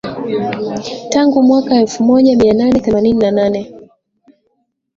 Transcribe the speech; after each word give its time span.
tangu 1.09 1.43
mwaka 1.43 1.75
elfu 1.75 2.03
moja 2.03 2.37
mia 2.37 2.53
nane 2.53 2.79
themanini 2.79 3.19
na 3.19 3.31
nane 3.31 3.89